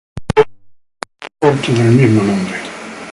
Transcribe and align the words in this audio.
Cerca, 0.35 0.51
está 1.21 1.47
el 1.51 1.59
puerto 1.59 1.71
del 1.73 1.91
mismo 1.91 2.23
nombre. 2.23 2.57